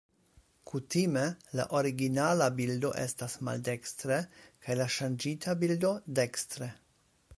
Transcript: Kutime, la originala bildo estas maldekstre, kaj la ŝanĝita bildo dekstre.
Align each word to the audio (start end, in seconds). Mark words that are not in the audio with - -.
Kutime, 0.69 1.25
la 1.59 1.65
originala 1.79 2.47
bildo 2.61 2.91
estas 3.03 3.37
maldekstre, 3.49 4.17
kaj 4.65 4.79
la 4.81 4.89
ŝanĝita 4.97 5.59
bildo 5.65 5.93
dekstre. 6.23 6.75